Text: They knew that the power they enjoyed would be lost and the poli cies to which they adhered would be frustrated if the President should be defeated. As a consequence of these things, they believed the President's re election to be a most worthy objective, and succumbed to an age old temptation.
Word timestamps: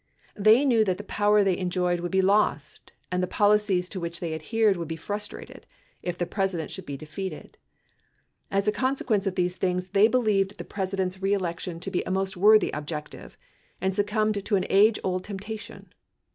They 0.35 0.65
knew 0.65 0.83
that 0.85 0.97
the 0.97 1.03
power 1.03 1.43
they 1.43 1.59
enjoyed 1.59 1.99
would 1.99 2.11
be 2.11 2.23
lost 2.23 2.91
and 3.11 3.21
the 3.21 3.27
poli 3.27 3.57
cies 3.59 3.87
to 3.89 3.99
which 3.99 4.19
they 4.19 4.33
adhered 4.33 4.75
would 4.75 4.87
be 4.87 4.95
frustrated 4.95 5.67
if 6.01 6.17
the 6.17 6.25
President 6.25 6.71
should 6.71 6.87
be 6.87 6.97
defeated. 6.97 7.55
As 8.49 8.67
a 8.67 8.71
consequence 8.71 9.27
of 9.27 9.35
these 9.35 9.57
things, 9.57 9.89
they 9.89 10.07
believed 10.07 10.57
the 10.57 10.63
President's 10.63 11.21
re 11.21 11.33
election 11.33 11.79
to 11.81 11.91
be 11.91 12.01
a 12.01 12.09
most 12.09 12.35
worthy 12.35 12.71
objective, 12.71 13.37
and 13.79 13.95
succumbed 13.95 14.43
to 14.43 14.55
an 14.55 14.65
age 14.71 14.99
old 15.03 15.23
temptation. 15.23 15.93